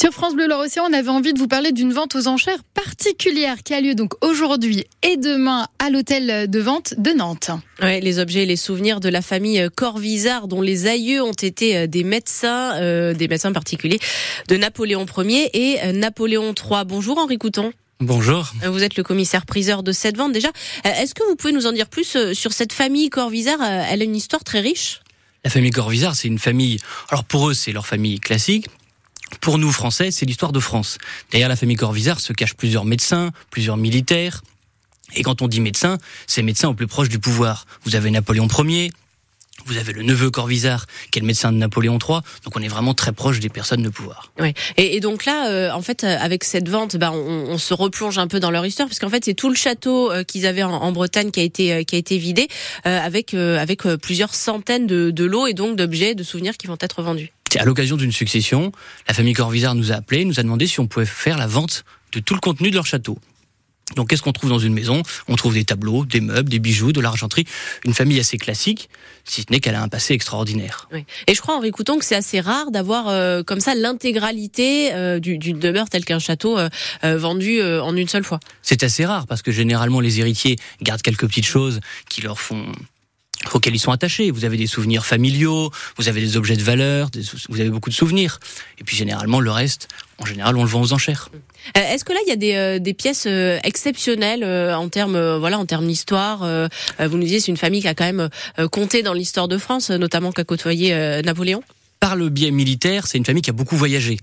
Sur 0.00 0.12
France 0.12 0.34
Bleu 0.34 0.46
Océan, 0.54 0.84
on 0.88 0.94
avait 0.94 1.10
envie 1.10 1.34
de 1.34 1.38
vous 1.38 1.46
parler 1.46 1.72
d'une 1.72 1.92
vente 1.92 2.16
aux 2.16 2.26
enchères 2.26 2.64
particulière 2.72 3.62
qui 3.62 3.74
a 3.74 3.82
lieu 3.82 3.94
donc 3.94 4.14
aujourd'hui 4.24 4.86
et 5.02 5.18
demain 5.18 5.66
à 5.78 5.90
l'hôtel 5.90 6.48
de 6.48 6.58
vente 6.58 6.94
de 6.96 7.10
Nantes. 7.10 7.50
Ouais, 7.82 8.00
les 8.00 8.18
objets 8.18 8.44
et 8.44 8.46
les 8.46 8.56
souvenirs 8.56 9.00
de 9.00 9.10
la 9.10 9.20
famille 9.20 9.68
Corvisart 9.76 10.48
dont 10.48 10.62
les 10.62 10.86
aïeux 10.86 11.22
ont 11.22 11.32
été 11.32 11.76
euh, 11.76 11.86
des 11.86 12.02
médecins, 12.02 12.76
euh, 12.76 13.12
des 13.12 13.28
médecins 13.28 13.52
particuliers 13.52 13.98
de 14.48 14.56
Napoléon 14.56 15.04
Ier 15.18 15.50
et 15.52 15.82
euh, 15.82 15.92
Napoléon 15.92 16.54
III. 16.54 16.86
Bonjour 16.86 17.18
Henri 17.18 17.36
Couton. 17.36 17.70
Bonjour. 18.00 18.50
Vous 18.64 18.82
êtes 18.82 18.96
le 18.96 19.02
commissaire 19.02 19.44
priseur 19.44 19.82
de 19.82 19.92
cette 19.92 20.16
vente 20.16 20.32
déjà. 20.32 20.48
Est-ce 20.84 21.14
que 21.14 21.24
vous 21.24 21.36
pouvez 21.36 21.52
nous 21.52 21.66
en 21.66 21.72
dire 21.72 21.88
plus 21.88 22.32
sur 22.32 22.54
cette 22.54 22.72
famille 22.72 23.10
Corvisart? 23.10 23.60
Elle 23.62 24.00
a 24.00 24.04
une 24.04 24.16
histoire 24.16 24.44
très 24.44 24.60
riche. 24.60 25.02
La 25.44 25.50
famille 25.50 25.72
Corvisart, 25.72 26.16
c'est 26.16 26.28
une 26.28 26.38
famille. 26.38 26.78
Alors 27.10 27.24
pour 27.24 27.50
eux, 27.50 27.54
c'est 27.54 27.72
leur 27.72 27.86
famille 27.86 28.18
classique. 28.18 28.68
Pour 29.40 29.58
nous, 29.58 29.72
Français, 29.72 30.10
c'est 30.10 30.26
l'histoire 30.26 30.52
de 30.52 30.60
France. 30.60 30.98
Derrière 31.30 31.48
la 31.48 31.56
famille 31.56 31.76
Corvisart 31.76 32.20
se 32.20 32.32
cachent 32.32 32.54
plusieurs 32.54 32.84
médecins, 32.84 33.30
plusieurs 33.50 33.76
militaires. 33.76 34.42
Et 35.14 35.22
quand 35.22 35.42
on 35.42 35.48
dit 35.48 35.60
médecin, 35.60 35.98
c'est 36.26 36.42
médecin 36.42 36.68
au 36.68 36.74
plus 36.74 36.86
proche 36.86 37.08
du 37.08 37.18
pouvoir. 37.18 37.66
Vous 37.84 37.96
avez 37.96 38.10
Napoléon 38.10 38.48
Ier, 38.48 38.90
vous 39.66 39.76
avez 39.76 39.92
le 39.92 40.02
neveu 40.02 40.30
Corvisart, 40.30 40.86
qui 41.10 41.18
est 41.18 41.22
le 41.22 41.26
médecin 41.26 41.52
de 41.52 41.58
Napoléon 41.58 41.98
III. 41.98 42.20
Donc 42.44 42.56
on 42.56 42.62
est 42.62 42.68
vraiment 42.68 42.94
très 42.94 43.12
proche 43.12 43.40
des 43.40 43.48
personnes 43.48 43.82
de 43.82 43.88
pouvoir. 43.88 44.32
Oui. 44.38 44.54
Et, 44.76 45.00
donc 45.00 45.24
là, 45.24 45.48
euh, 45.48 45.70
en 45.72 45.82
fait, 45.82 46.04
avec 46.04 46.44
cette 46.44 46.68
vente, 46.68 46.96
bah, 46.96 47.12
on, 47.12 47.58
se 47.58 47.74
replonge 47.74 48.18
un 48.18 48.26
peu 48.26 48.40
dans 48.40 48.50
leur 48.50 48.64
histoire, 48.64 48.88
parce 48.88 48.98
qu'en 48.98 49.10
fait, 49.10 49.24
c'est 49.24 49.34
tout 49.34 49.48
le 49.48 49.54
château 49.54 50.10
euh, 50.10 50.24
qu'ils 50.24 50.46
avaient 50.46 50.62
en, 50.62 50.92
Bretagne 50.92 51.30
qui 51.30 51.40
a 51.40 51.42
été 51.42 51.72
euh, 51.72 51.82
qui 51.82 51.94
a 51.94 51.98
été 51.98 52.18
vidé, 52.18 52.48
avec 52.84 53.34
avec 53.34 53.82
plusieurs 54.02 54.34
centaines 54.34 54.86
de, 54.86 55.10
de 55.10 55.24
lots 55.24 55.46
et 55.46 55.54
donc 55.54 55.76
d'objets, 55.76 56.14
de 56.14 56.22
souvenirs 56.22 56.56
qui 56.56 56.66
vont 56.66 56.78
être 56.80 57.02
vendus. 57.02 57.32
À 57.58 57.64
l'occasion 57.64 57.96
d'une 57.96 58.12
succession, 58.12 58.72
la 59.08 59.14
famille 59.14 59.32
Corvisart 59.32 59.74
nous 59.74 59.92
a 59.92 59.96
appelé, 59.96 60.24
nous 60.24 60.38
a 60.38 60.42
demandé 60.42 60.66
si 60.66 60.80
on 60.80 60.86
pouvait 60.86 61.06
faire 61.06 61.36
la 61.36 61.46
vente 61.46 61.84
de 62.12 62.20
tout 62.20 62.34
le 62.34 62.40
contenu 62.40 62.70
de 62.70 62.76
leur 62.76 62.86
château. 62.86 63.18
Donc 63.96 64.08
qu'est-ce 64.08 64.22
qu'on 64.22 64.32
trouve 64.32 64.50
dans 64.50 64.58
une 64.58 64.72
maison? 64.72 65.02
On 65.28 65.34
trouve 65.34 65.54
des 65.54 65.64
tableaux, 65.64 66.04
des 66.04 66.20
meubles, 66.20 66.48
des 66.48 66.58
bijoux, 66.58 66.92
de 66.92 67.00
l'argenterie. 67.00 67.44
Une 67.84 67.94
famille 67.94 68.20
assez 68.20 68.38
classique, 68.38 68.88
si 69.24 69.42
ce 69.42 69.46
n'est 69.50 69.60
qu'elle 69.60 69.74
a 69.74 69.82
un 69.82 69.88
passé 69.88 70.14
extraordinaire. 70.14 70.88
Oui. 70.92 71.04
Et 71.26 71.34
je 71.34 71.40
crois, 71.40 71.56
en 71.56 71.62
écoutant 71.62 71.98
que 71.98 72.04
c'est 72.04 72.14
assez 72.14 72.40
rare 72.40 72.70
d'avoir 72.70 73.08
euh, 73.08 73.42
comme 73.42 73.60
ça 73.60 73.74
l'intégralité 73.74 74.94
euh, 74.94 75.18
d'une 75.18 75.58
demeure 75.58 75.88
telle 75.88 76.04
qu'un 76.04 76.20
château 76.20 76.56
euh, 76.56 76.68
vendu 77.02 77.60
en 77.62 77.96
une 77.96 78.08
seule 78.08 78.24
fois. 78.24 78.38
C'est 78.62 78.82
assez 78.84 79.04
rare 79.04 79.26
parce 79.26 79.42
que 79.42 79.50
généralement 79.50 80.00
les 80.00 80.20
héritiers 80.20 80.56
gardent 80.82 81.02
quelques 81.02 81.26
petites 81.26 81.46
choses 81.46 81.80
qui 82.08 82.22
leur 82.22 82.38
font 82.40 82.66
auxquels 83.52 83.74
ils 83.74 83.80
sont 83.80 83.92
attachés. 83.92 84.30
Vous 84.30 84.44
avez 84.44 84.56
des 84.56 84.66
souvenirs 84.66 85.06
familiaux, 85.06 85.70
vous 85.96 86.08
avez 86.08 86.20
des 86.20 86.36
objets 86.36 86.56
de 86.56 86.62
valeur, 86.62 87.10
vous 87.48 87.60
avez 87.60 87.70
beaucoup 87.70 87.90
de 87.90 87.94
souvenirs. 87.94 88.40
Et 88.78 88.84
puis 88.84 88.96
généralement, 88.96 89.40
le 89.40 89.50
reste, 89.50 89.88
en 90.18 90.26
général, 90.26 90.56
on 90.56 90.62
le 90.62 90.68
vend 90.68 90.82
aux 90.82 90.92
enchères. 90.92 91.30
Euh, 91.76 91.80
est-ce 91.80 92.04
que 92.04 92.12
là, 92.12 92.18
il 92.26 92.28
y 92.28 92.32
a 92.32 92.36
des, 92.36 92.54
euh, 92.54 92.78
des 92.78 92.94
pièces 92.94 93.26
euh, 93.26 93.58
exceptionnelles 93.64 94.44
en 94.44 94.88
termes, 94.88 95.36
voilà, 95.38 95.58
en 95.58 95.66
termes 95.66 95.86
d'histoire 95.86 96.40
Vous 96.98 97.16
nous 97.16 97.22
disiez, 97.24 97.40
c'est 97.40 97.50
une 97.50 97.56
famille 97.56 97.80
qui 97.80 97.88
a 97.88 97.94
quand 97.94 98.04
même 98.04 98.28
compté 98.70 99.02
dans 99.02 99.14
l'histoire 99.14 99.48
de 99.48 99.58
France, 99.58 99.90
notamment 99.90 100.32
qui 100.32 100.40
a 100.40 100.44
côtoyé 100.44 101.22
Napoléon? 101.22 101.62
Par 102.00 102.16
le 102.16 102.28
biais 102.28 102.50
militaire, 102.50 103.06
c'est 103.06 103.18
une 103.18 103.26
famille 103.26 103.42
qui 103.42 103.50
a 103.50 103.54
beaucoup 103.54 103.76
voyagé. 103.76 104.18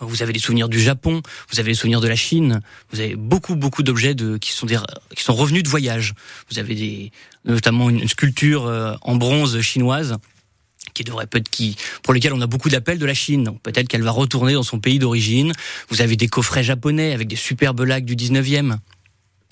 Vous 0.00 0.22
avez 0.22 0.32
des 0.32 0.38
souvenirs 0.38 0.68
du 0.68 0.80
Japon, 0.80 1.22
vous 1.50 1.60
avez 1.60 1.72
des 1.72 1.76
souvenirs 1.76 2.00
de 2.00 2.08
la 2.08 2.16
Chine, 2.16 2.60
vous 2.90 3.00
avez 3.00 3.16
beaucoup 3.16 3.56
beaucoup 3.56 3.82
d'objets 3.82 4.14
qui 4.40 4.52
sont 4.52 4.66
qui 4.66 5.24
sont 5.24 5.34
revenus 5.34 5.62
de 5.62 5.68
voyage. 5.68 6.14
Vous 6.50 6.58
avez 6.58 6.74
des, 6.74 7.12
notamment 7.44 7.90
une 7.90 8.08
sculpture 8.08 8.66
euh, 8.66 8.94
en 9.02 9.16
bronze 9.16 9.60
chinoise 9.60 10.16
qui 10.94 11.04
devrait 11.04 11.26
peut-être 11.26 11.48
qui 11.48 11.76
pour 12.02 12.14
lesquels 12.14 12.32
on 12.32 12.40
a 12.40 12.46
beaucoup 12.46 12.68
d'appels 12.68 12.98
de 12.98 13.06
la 13.06 13.14
Chine. 13.14 13.58
Peut-être 13.62 13.88
qu'elle 13.88 14.02
va 14.02 14.10
retourner 14.10 14.54
dans 14.54 14.62
son 14.62 14.80
pays 14.80 14.98
d'origine. 14.98 15.52
Vous 15.88 16.00
avez 16.00 16.16
des 16.16 16.28
coffrets 16.28 16.64
japonais 16.64 17.12
avec 17.12 17.28
des 17.28 17.36
superbes 17.36 17.80
lacs 17.80 18.04
du 18.04 18.16
19e 18.16 18.78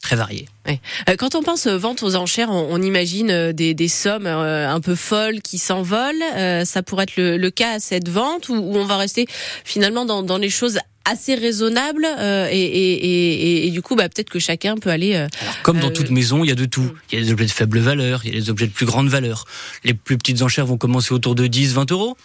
très 0.00 0.16
variés. 0.16 0.46
Euh, 0.68 1.16
quand 1.16 1.34
on 1.34 1.42
pense 1.42 1.66
vente 1.66 2.02
aux 2.02 2.14
enchères, 2.14 2.50
on, 2.50 2.80
imagine 2.82 3.30
euh, 3.30 3.52
des, 3.52 3.88
sommes 3.88 4.26
euh, 4.26 4.68
un 4.68 4.80
peu 4.80 4.94
folles 4.94 5.40
qui 5.40 5.58
s'envolent. 5.58 6.22
ça 6.64 6.82
pourrait 6.82 7.04
être 7.04 7.16
le, 7.16 7.50
cas 7.50 7.74
à 7.74 7.80
cette 7.80 8.08
vente 8.08 8.48
où, 8.48 8.54
on 8.54 8.84
va 8.84 8.96
rester 8.96 9.26
finalement 9.64 10.04
dans, 10.04 10.38
les 10.38 10.50
choses 10.50 10.78
assez 11.04 11.34
raisonnables 11.34 12.06
et, 12.50 13.70
du 13.72 13.82
coup 13.82 13.96
bah, 13.96 14.08
peut-être 14.08 14.30
que 14.30 14.38
chacun 14.38 14.76
peut 14.76 14.90
aller 14.90 15.26
comme 15.62 15.80
dans 15.80 15.90
toute 15.90 16.10
maison 16.10 16.44
il 16.44 16.48
y 16.48 16.52
a 16.52 16.54
de 16.54 16.66
tout 16.66 16.82
mm. 16.82 16.94
il 17.10 17.18
y 17.18 17.22
a 17.22 17.24
des 17.24 17.32
objets 17.32 17.46
de 17.46 17.50
faible 17.50 17.78
valeur 17.78 18.20
il 18.24 18.34
y 18.34 18.36
a 18.36 18.40
des 18.40 18.50
objets 18.50 18.66
de 18.66 18.72
plus 18.72 18.86
grande 18.86 19.08
valeur 19.08 19.46
les 19.84 19.94
plus 19.94 20.18
petites 20.18 20.42
enchères 20.42 20.66
vont 20.66 20.76
commencer 20.76 21.14
autour 21.14 21.34
de 21.34 21.46
10 21.46 21.72
20 21.74 21.92
euros 21.92 22.16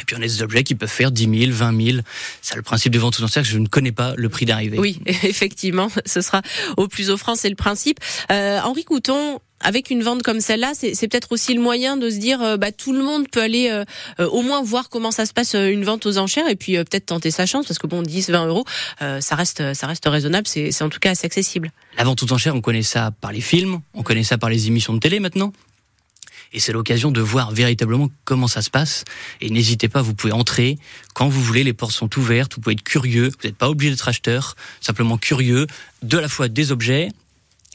et 0.00 0.04
puis 0.04 0.16
on 0.16 0.22
a 0.22 0.26
des 0.26 0.42
objets 0.42 0.64
qui 0.64 0.74
peuvent 0.74 0.88
faire 0.88 1.10
10 1.10 1.46
000, 1.46 1.52
20 1.52 1.86
000. 1.92 1.98
C'est 2.42 2.56
le 2.56 2.62
principe 2.62 2.92
de 2.92 2.98
vente 2.98 3.18
aux 3.18 3.24
enchères. 3.24 3.44
Je 3.44 3.58
ne 3.58 3.66
connais 3.66 3.92
pas 3.92 4.14
le 4.16 4.28
prix 4.28 4.46
d'arrivée. 4.46 4.78
Oui, 4.78 5.00
effectivement, 5.06 5.88
ce 6.06 6.20
sera 6.20 6.42
au 6.76 6.88
plus 6.88 7.10
offrant, 7.10 7.34
c'est 7.34 7.50
le 7.50 7.56
principe. 7.56 7.98
Euh, 8.30 8.60
Henri 8.60 8.84
Couton, 8.84 9.40
avec 9.60 9.90
une 9.90 10.02
vente 10.02 10.22
comme 10.22 10.40
celle-là, 10.40 10.72
c'est 10.74 11.08
peut-être 11.08 11.32
aussi 11.32 11.54
le 11.54 11.60
moyen 11.60 11.96
de 11.96 12.10
se 12.10 12.16
dire, 12.16 12.42
euh, 12.42 12.56
bah, 12.56 12.72
tout 12.72 12.92
le 12.92 13.02
monde 13.02 13.28
peut 13.28 13.42
aller 13.42 13.70
euh, 13.70 13.84
euh, 14.20 14.28
au 14.28 14.42
moins 14.42 14.62
voir 14.62 14.88
comment 14.88 15.10
ça 15.10 15.26
se 15.26 15.32
passe 15.32 15.54
une 15.54 15.84
vente 15.84 16.06
aux 16.06 16.18
enchères 16.18 16.48
et 16.48 16.56
puis 16.56 16.76
peut-être 16.76 17.06
tenter 17.06 17.30
sa 17.30 17.46
chance 17.46 17.66
parce 17.66 17.78
que 17.78 17.86
bon, 17.86 18.02
10, 18.02 18.30
20 18.30 18.46
euros, 18.46 18.64
ça 18.98 19.34
reste, 19.34 19.74
ça 19.74 19.86
reste 19.86 20.04
raisonnable. 20.06 20.46
C'est 20.46 20.82
en 20.82 20.88
tout 20.88 21.00
cas 21.00 21.10
assez 21.10 21.26
accessible. 21.26 21.72
La 21.96 22.04
vente 22.04 22.22
aux 22.22 22.32
enchères, 22.32 22.54
on 22.54 22.60
connaît 22.60 22.82
ça 22.82 23.10
par 23.20 23.32
les 23.32 23.40
films, 23.40 23.80
on 23.94 24.02
connaît 24.02 24.22
ça 24.22 24.38
par 24.38 24.50
les 24.50 24.68
émissions 24.68 24.94
de 24.94 25.00
télé 25.00 25.20
maintenant. 25.20 25.52
Et 26.52 26.60
c'est 26.60 26.72
l'occasion 26.72 27.10
de 27.10 27.20
voir 27.20 27.52
véritablement 27.52 28.08
comment 28.24 28.48
ça 28.48 28.62
se 28.62 28.70
passe. 28.70 29.04
Et 29.40 29.50
n'hésitez 29.50 29.88
pas, 29.88 30.02
vous 30.02 30.14
pouvez 30.14 30.32
entrer 30.32 30.78
quand 31.14 31.28
vous 31.28 31.42
voulez, 31.42 31.64
les 31.64 31.72
portes 31.72 31.92
sont 31.92 32.18
ouvertes, 32.18 32.54
vous 32.54 32.60
pouvez 32.60 32.74
être 32.74 32.82
curieux, 32.82 33.28
vous 33.28 33.46
n'êtes 33.46 33.56
pas 33.56 33.68
obligé 33.68 33.90
d'être 33.90 34.08
acheteur, 34.08 34.54
simplement 34.80 35.18
curieux 35.18 35.66
de 36.02 36.18
la 36.18 36.28
fois 36.28 36.48
des 36.48 36.72
objets 36.72 37.10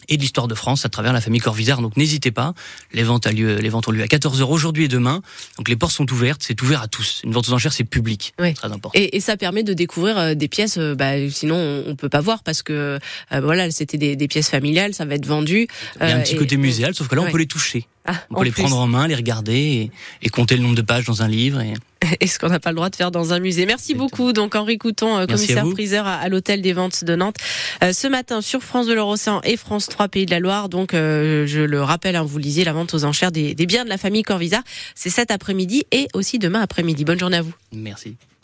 et 0.09 0.17
de 0.17 0.21
l'histoire 0.21 0.47
de 0.47 0.55
France 0.55 0.85
à 0.85 0.89
travers 0.89 1.13
la 1.13 1.21
famille 1.21 1.41
Corvisart. 1.41 1.81
Donc 1.81 1.97
n'hésitez 1.97 2.31
pas, 2.31 2.53
les 2.93 3.03
ventes, 3.03 3.27
a 3.27 3.31
lieu, 3.31 3.57
les 3.57 3.69
ventes 3.69 3.87
ont 3.87 3.91
lieu 3.91 4.03
à 4.03 4.07
14h 4.07 4.43
aujourd'hui 4.43 4.85
et 4.85 4.87
demain. 4.87 5.21
Donc 5.57 5.69
les 5.69 5.75
portes 5.75 5.93
sont 5.93 6.11
ouvertes, 6.11 6.41
c'est 6.43 6.61
ouvert 6.61 6.81
à 6.81 6.87
tous. 6.87 7.21
Une 7.23 7.31
vente 7.31 7.49
aux 7.49 7.53
enchères, 7.53 7.73
c'est 7.73 7.83
public. 7.83 8.33
Oui. 8.39 8.53
Très 8.53 8.67
important. 8.67 8.91
Et, 8.93 9.15
et, 9.15 9.19
ça 9.19 9.37
permet 9.37 9.63
de 9.63 9.73
découvrir 9.73 10.17
euh, 10.17 10.33
des 10.33 10.47
pièces, 10.47 10.77
euh, 10.77 10.95
bah, 10.95 11.29
sinon 11.29 11.83
on 11.87 11.95
peut 11.95 12.09
pas 12.09 12.21
voir 12.21 12.43
parce 12.43 12.61
que 12.61 12.99
euh, 13.31 13.41
voilà, 13.41 13.71
c'était 13.71 13.97
des, 13.97 14.15
des, 14.15 14.27
pièces 14.27 14.49
familiales, 14.49 14.93
ça 14.93 15.05
va 15.05 15.15
être 15.15 15.25
vendu. 15.25 15.67
Il 16.01 16.07
y 16.07 16.11
a 16.11 16.15
un 16.15 16.21
petit 16.21 16.35
côté 16.35 16.57
muséal, 16.57 16.93
sauf 16.93 17.07
que 17.07 17.15
là 17.15 17.21
on 17.21 17.31
peut 17.31 17.37
les 17.37 17.47
toucher. 17.47 17.87
Ah, 18.05 18.15
on 18.31 18.35
peut 18.35 18.43
les 18.43 18.51
prendre 18.51 18.77
en 18.77 18.87
main, 18.87 19.07
les 19.07 19.15
regarder 19.15 19.89
et, 20.21 20.29
compter 20.29 20.57
le 20.57 20.63
nombre 20.63 20.75
de 20.75 20.81
pages 20.81 21.05
dans 21.05 21.21
un 21.21 21.27
livre. 21.27 21.61
Et... 21.61 21.73
Et 22.19 22.27
ce 22.27 22.39
qu'on 22.39 22.49
n'a 22.49 22.59
pas 22.59 22.69
le 22.69 22.75
droit 22.75 22.89
de 22.89 22.95
faire 22.95 23.11
dans 23.11 23.33
un 23.33 23.39
musée. 23.39 23.65
Merci 23.65 23.93
beaucoup. 23.93 24.33
Donc 24.33 24.55
Henri 24.55 24.77
Couton, 24.77 25.17
euh, 25.17 25.25
commissaire 25.25 25.69
priseur 25.69 26.07
à, 26.07 26.27
l'hôtel 26.29 26.61
des 26.61 26.73
ventes 26.73 27.03
de 27.03 27.15
Nantes, 27.15 27.37
euh, 27.83 27.93
ce 27.93 28.07
matin 28.07 28.41
sur 28.41 28.61
France 28.61 28.87
de 28.87 28.93
l'Océan 28.93 29.41
et 29.43 29.57
France 29.57 29.87
3 29.87 30.07
Pays 30.07 30.25
de 30.25 30.31
la 30.31 30.39
Loire. 30.39 30.69
Donc 30.69 30.93
euh, 30.93 31.45
je 31.47 31.61
le 31.61 31.81
rappelle, 31.81 32.15
hein, 32.15 32.23
vous 32.23 32.37
lisiez 32.37 32.63
la 32.63 32.73
vente 32.73 32.93
aux 32.93 33.05
enchères 33.05 33.31
des, 33.31 33.55
des 33.55 33.65
biens 33.65 33.83
de 33.83 33.89
la 33.89 33.97
famille 33.97 34.23
Corvisart. 34.23 34.63
C'est 34.95 35.09
cet 35.09 35.31
après-midi 35.31 35.83
et 35.91 36.07
aussi 36.13 36.39
demain 36.39 36.61
après-midi. 36.61 37.05
Bonne 37.05 37.19
journée 37.19 37.37
à 37.37 37.41
vous. 37.41 37.53
Merci. 37.71 38.15